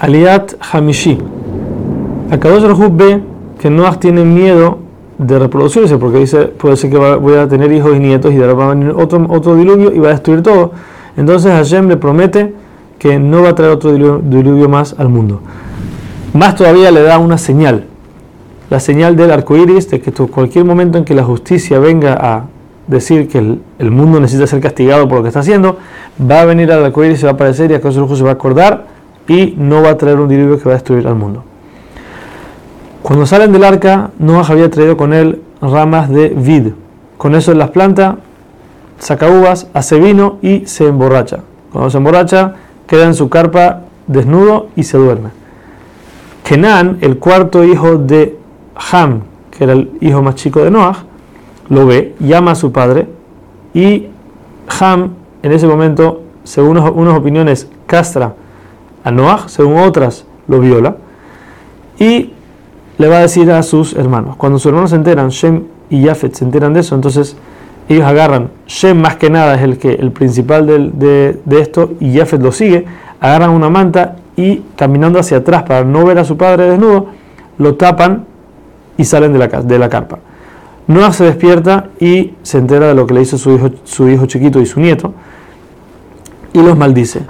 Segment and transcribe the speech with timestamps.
[0.00, 1.18] Aliat Hamishi.
[2.30, 3.20] Akadosh Baruj ve
[3.60, 4.78] que Noah tiene miedo
[5.18, 8.42] de reproducirse porque dice, puede ser que voy a tener hijos y nietos y de
[8.42, 10.72] ahora va a venir otro, otro diluvio y va a destruir todo.
[11.16, 12.52] Entonces Hashem le promete
[12.98, 15.40] que no va a traer otro diluvio, más al mundo.
[16.32, 17.84] Más todavía le da una señal,
[18.70, 22.46] la señal del arco iris, de que cualquier momento en que la justicia venga a
[22.86, 25.78] decir que el, mundo necesita ser castigado por lo que está haciendo,
[26.20, 28.30] va a venir al arco iris, se va a aparecer y Baruj Hu se va
[28.30, 28.93] a acordar
[29.28, 31.44] y no va a traer un diluvio que va a destruir al mundo.
[33.02, 36.72] Cuando salen del arca, Noah había traído con él ramas de vid.
[37.18, 38.16] Con eso las plantas
[38.98, 41.40] saca uvas, hace vino y se emborracha.
[41.72, 42.54] Cuando se emborracha,
[42.86, 45.30] queda en su carpa desnudo y se duerme.
[46.44, 48.38] Kenan, el cuarto hijo de
[48.92, 51.04] Ham, que era el hijo más chico de Noah,
[51.68, 53.06] lo ve, llama a su padre
[53.72, 54.06] y
[54.80, 55.10] Ham
[55.42, 58.34] en ese momento, según unas opiniones, castra
[59.04, 60.96] a Noah, según otras lo viola
[61.98, 62.32] y
[62.98, 64.36] le va a decir a sus hermanos.
[64.36, 67.36] Cuando sus hermanos se enteran, Shem y Jafet se enteran de eso, entonces
[67.88, 72.16] ellos agarran, Shem más que nada es el que el principal de, de esto y
[72.16, 72.86] Jafet lo sigue,
[73.20, 77.08] agarran una manta y caminando hacia atrás para no ver a su padre desnudo,
[77.58, 78.24] lo tapan
[78.96, 80.18] y salen de la, de la carpa.
[80.86, 84.26] Noah se despierta y se entera de lo que le hizo su hijo, su hijo
[84.26, 85.14] chiquito y su nieto
[86.52, 87.22] y los maldice.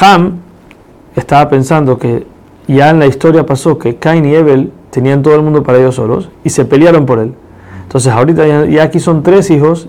[0.00, 0.40] Ham
[1.16, 2.26] estaba pensando que
[2.66, 5.96] ya en la historia pasó que Cain y Abel tenían todo el mundo para ellos
[5.96, 7.34] solos y se pelearon por él.
[7.82, 9.88] Entonces ahorita ya, aquí son tres hijos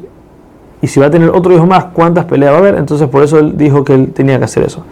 [0.81, 2.76] y si va a tener otro hijo más, ¿cuántas peleas va a haber?
[2.76, 4.84] Entonces por eso él dijo que él tenía que hacer eso.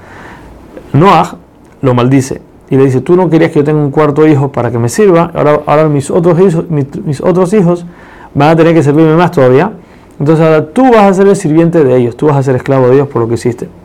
[0.93, 1.37] Noah
[1.81, 4.71] lo maldice y le dice, tú no querías que yo tenga un cuarto hijo para
[4.71, 7.85] que me sirva, ahora, ahora mis, otros hijos, mis otros hijos
[8.33, 9.73] van a tener que servirme más todavía.
[10.19, 12.87] Entonces ahora tú vas a ser el sirviente de ellos, tú vas a ser esclavo
[12.87, 13.67] de ellos por lo que hiciste.